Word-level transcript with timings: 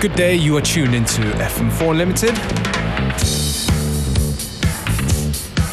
Good 0.00 0.14
day, 0.14 0.36
you 0.36 0.56
are 0.56 0.60
tuned 0.60 0.94
into 0.94 1.22
FM4 1.22 1.96
Limited. 1.96 2.30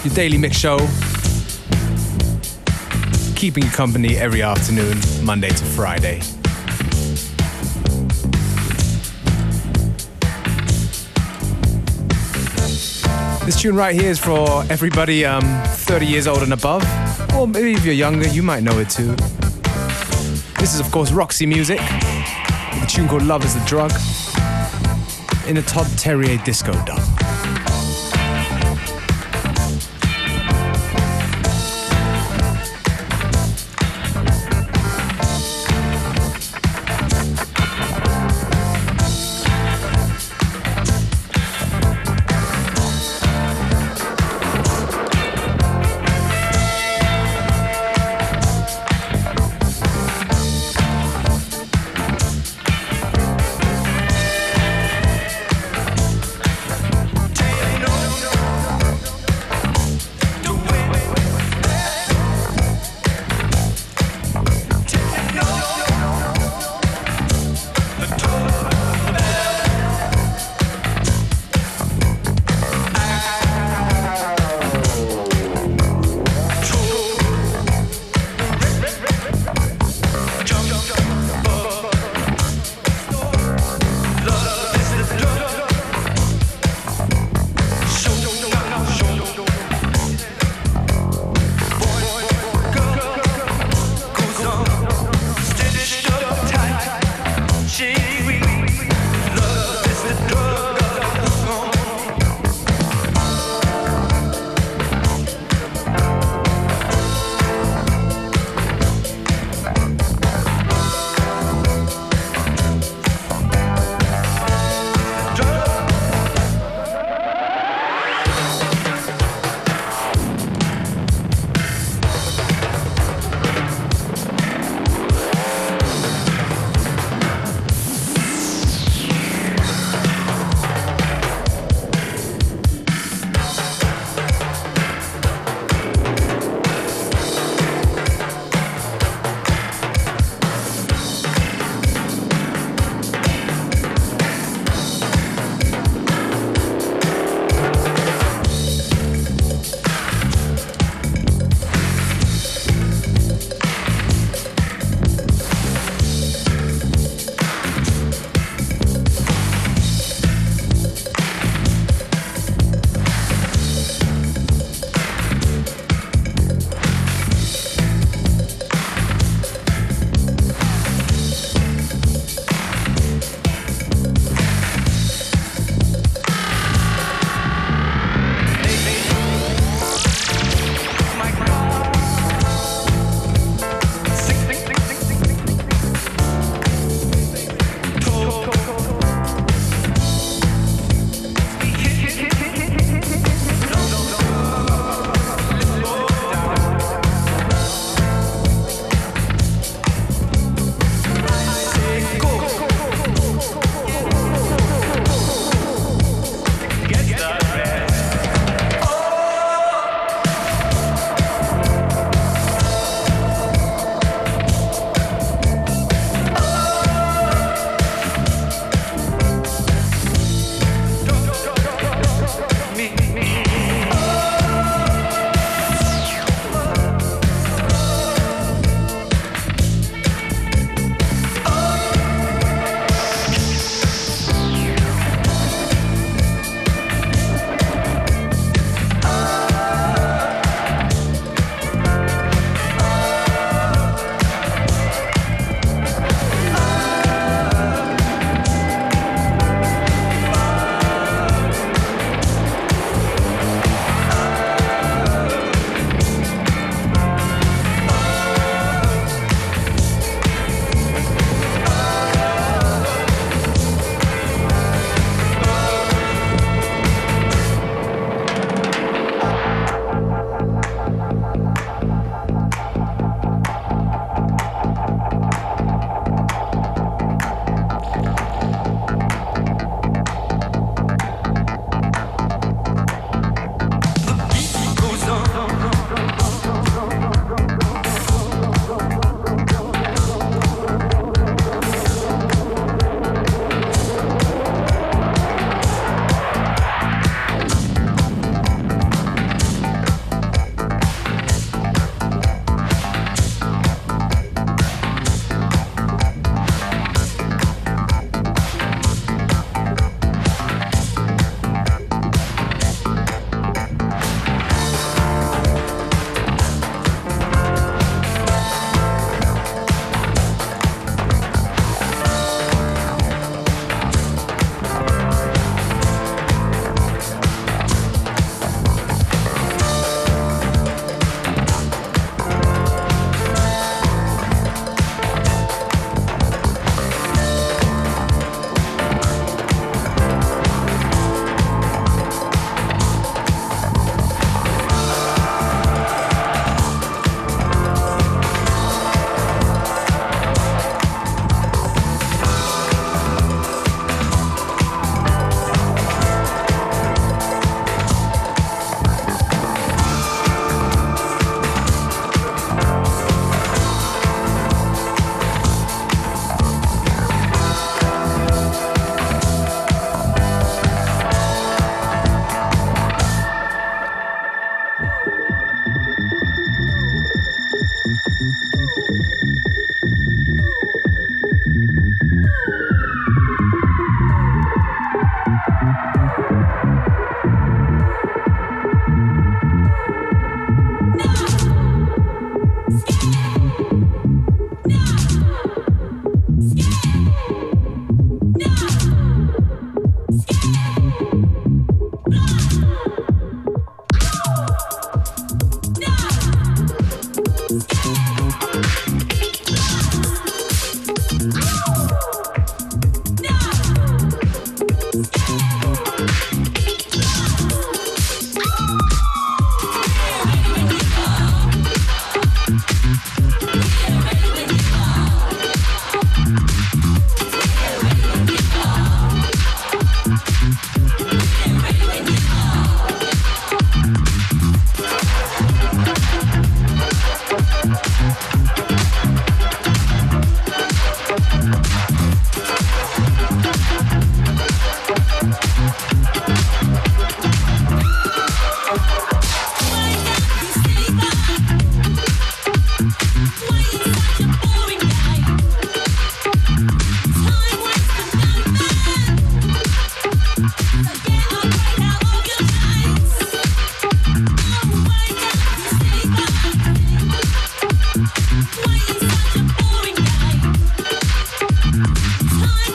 Your 0.04 0.16
daily 0.16 0.40
mix 0.40 0.58
show. 0.58 0.80
Keeping 3.36 3.66
you 3.66 3.70
company 3.70 4.18
every 4.18 4.42
afternoon, 4.42 4.98
Monday 5.24 5.50
to 5.50 5.64
Friday. 5.64 6.22
This 13.46 13.62
tune 13.62 13.76
right 13.76 13.94
here 13.94 14.10
is 14.10 14.18
for 14.18 14.64
everybody 14.72 15.24
um, 15.24 15.44
30 15.44 16.08
years 16.08 16.26
old 16.26 16.42
and 16.42 16.54
above. 16.54 16.84
Or 17.36 17.48
maybe 17.48 17.74
if 17.74 17.86
you're 17.86 17.94
younger, 17.94 18.28
you 18.30 18.42
might 18.42 18.64
know 18.64 18.80
it 18.80 18.90
too. 18.90 19.16
This 20.60 20.74
is, 20.74 20.80
of 20.80 20.92
course, 20.92 21.12
Roxy 21.12 21.46
Music. 21.46 21.80
A 21.80 22.88
tune 22.88 23.08
called 23.08 23.22
Love 23.22 23.46
is 23.46 23.54
the 23.54 23.64
Drug. 23.68 23.92
In 25.48 25.58
a 25.58 25.62
Todd 25.62 25.86
Terje 25.96 26.44
disco 26.44 26.72
dub. 26.86 27.05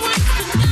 what's 0.01 0.65
the 0.65 0.70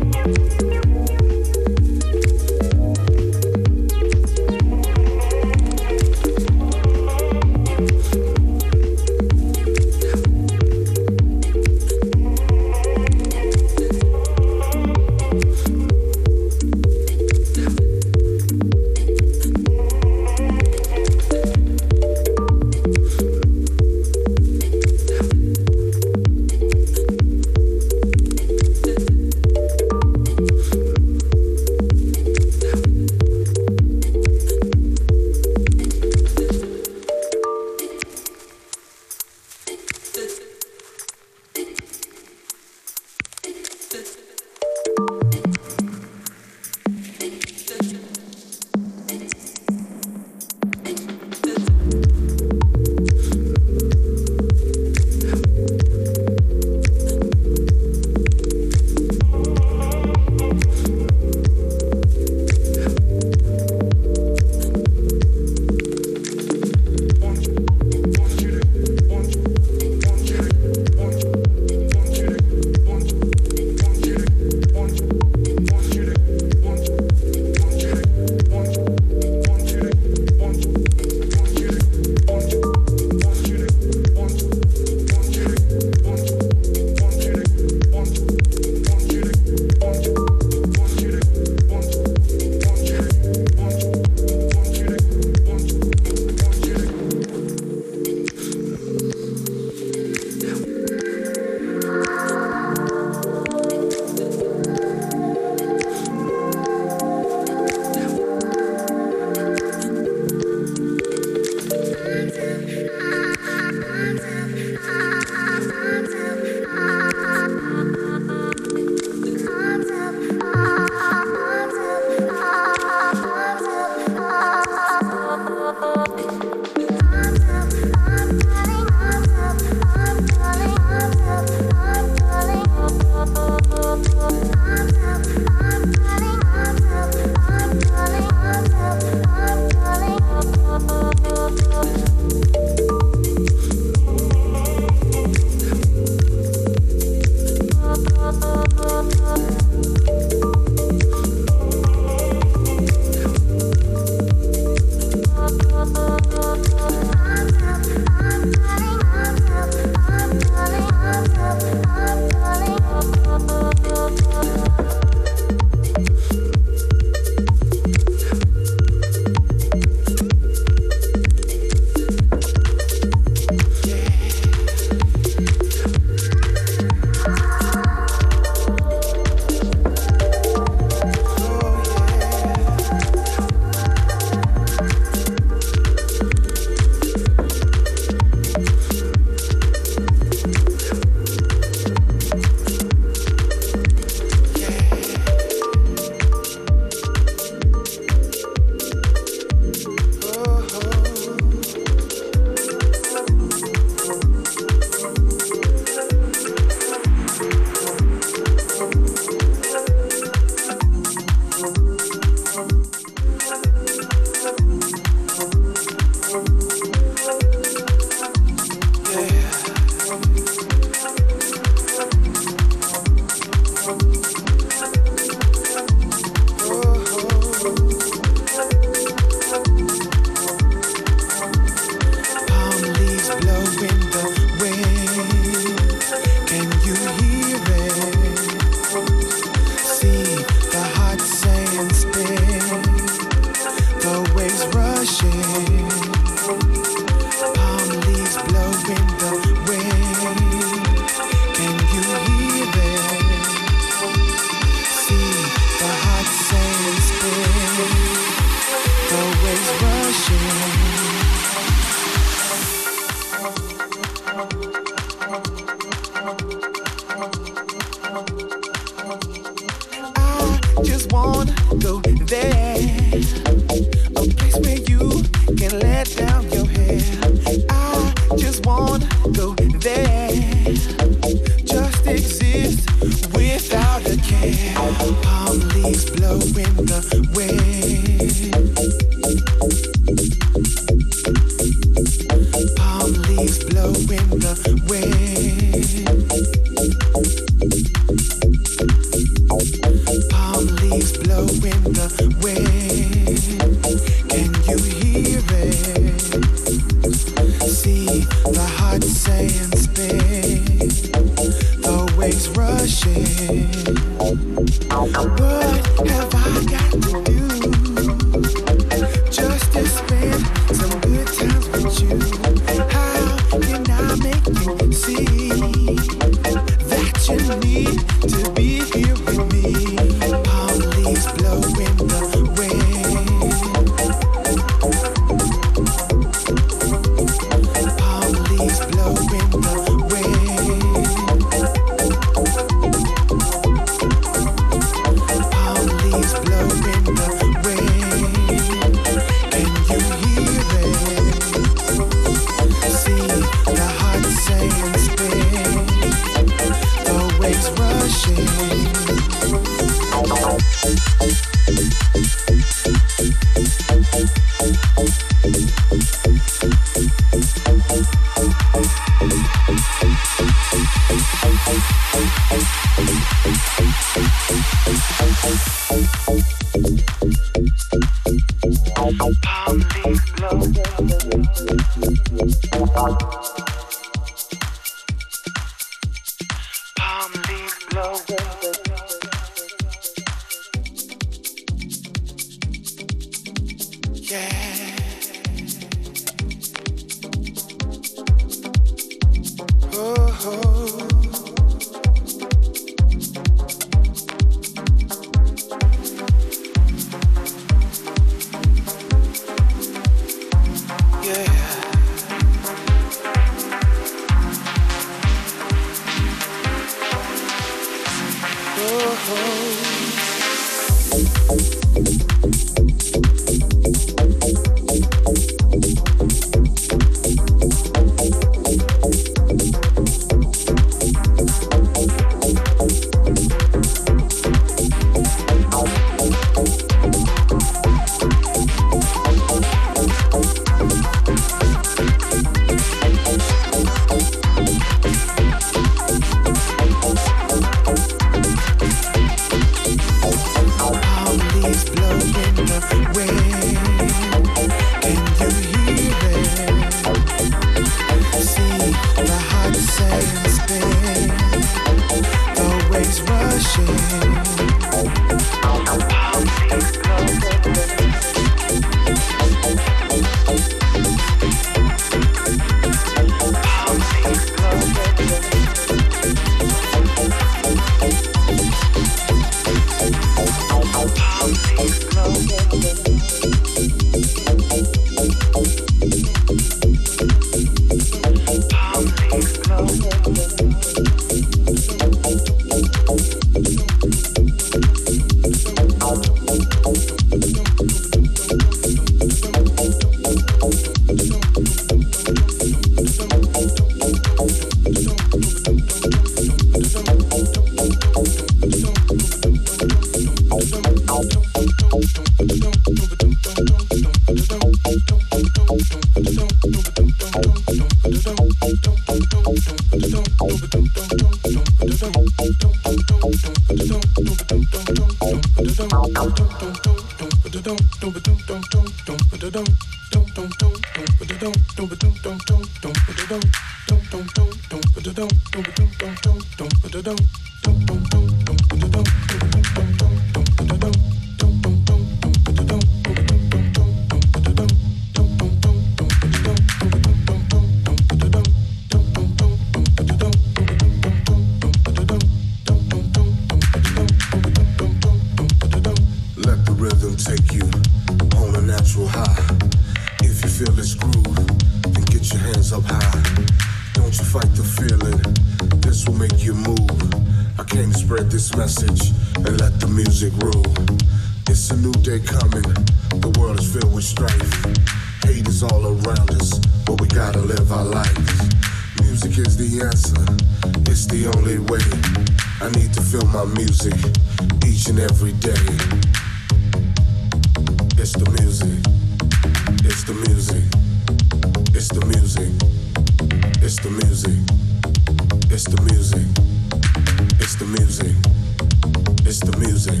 It's 599.28 599.40
the 599.40 599.54
music. 599.58 600.00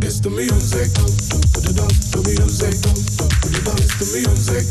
It's 0.00 0.18
the 0.20 0.30
music. 0.30 0.88
The 0.96 2.22
music. 2.24 2.72
It's 2.72 4.00
the 4.00 4.06
music. 4.16 4.64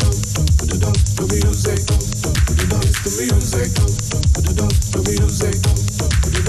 The 1.14 1.26
music. 1.30 1.78
It's 2.34 2.98
the 2.98 3.12
music. 3.14 3.62
The 4.90 5.02
music. 5.06 5.62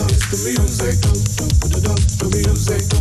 It's 0.09 0.29
the 0.31 0.49
music. 0.49 0.97
The 2.17 2.27
music. 2.33 2.94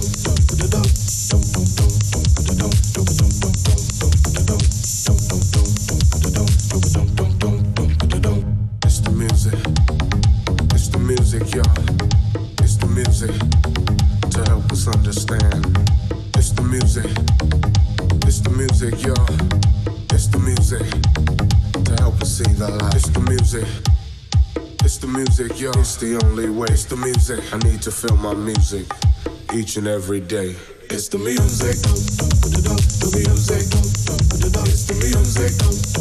to 27.84 27.92
fill 27.92 28.16
my 28.16 28.34
music 28.34 28.86
each 29.54 29.76
and 29.76 29.88
every 29.88 30.22
day. 30.22 30.56
It's 30.90 31.10
the 31.10 31.18
music. 31.18 31.76
It's 31.76 32.16
the 33.00 33.12
music. 33.18 33.68
It's 34.68 34.86
the 34.86 34.94
music. 34.94 35.93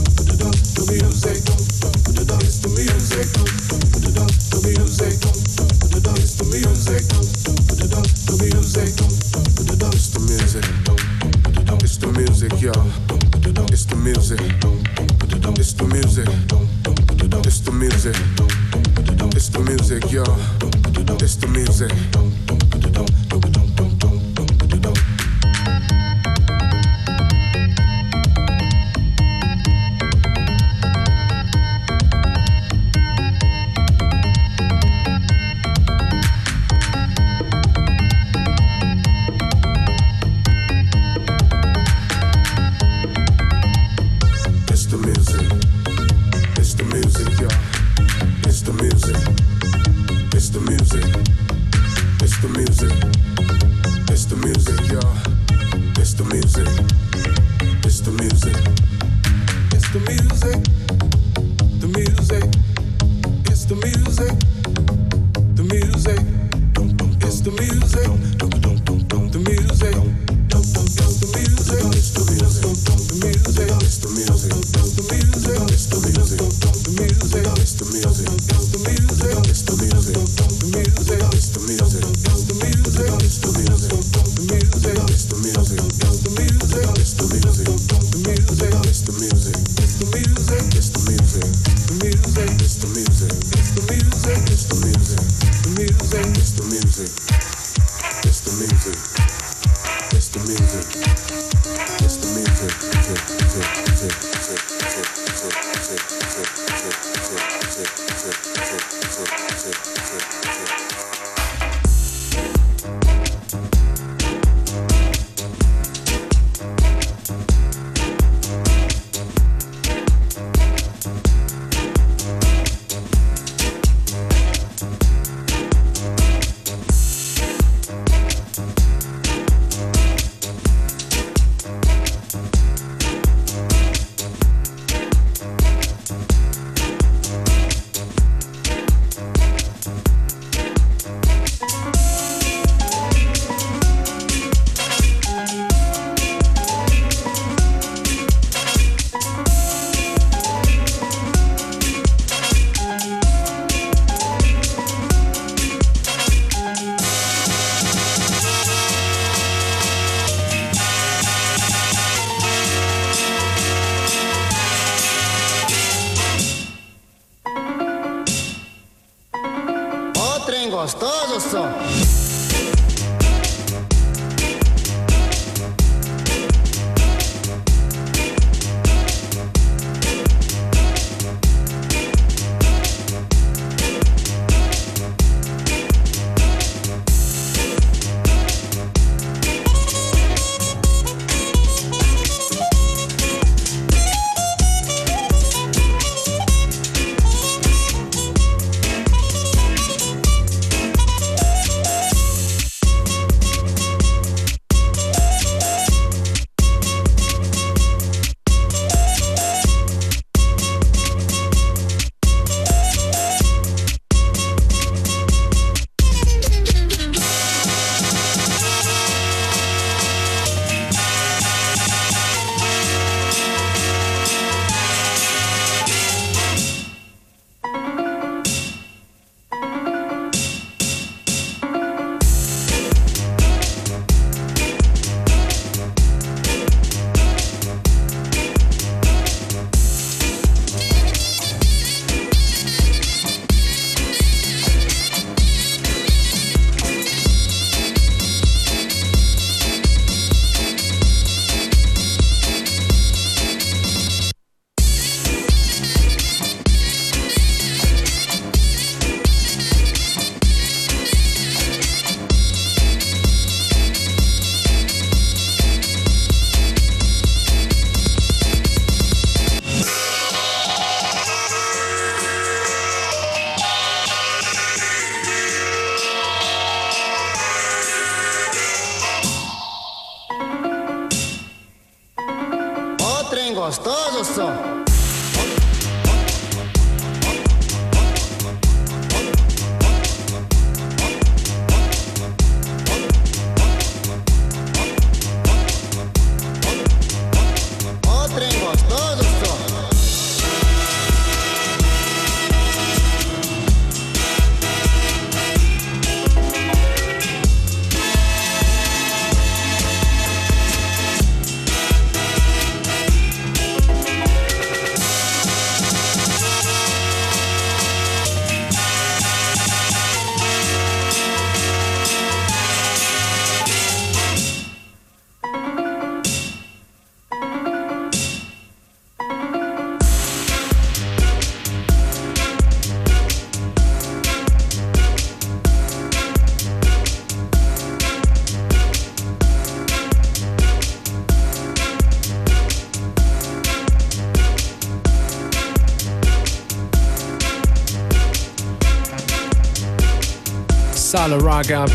Salah 351.12 351.36
Ragab, 351.36 351.90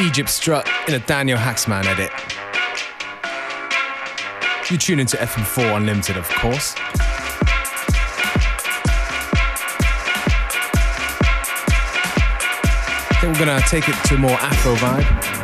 Egypt 0.00 0.28
Strut 0.28 0.68
in 0.88 0.94
a 0.94 0.98
Daniel 0.98 1.38
Haaksman 1.38 1.84
edit. 1.84 2.10
You 4.68 4.76
tune 4.76 4.98
into 4.98 5.16
FM4 5.18 5.76
Unlimited, 5.76 6.16
of 6.16 6.28
course. 6.30 6.74
I 13.06 13.18
think 13.20 13.38
we're 13.38 13.46
gonna 13.46 13.60
take 13.68 13.88
it 13.88 13.94
to 14.06 14.16
a 14.16 14.18
more 14.18 14.32
Afro 14.32 14.74
vibe. 14.74 15.41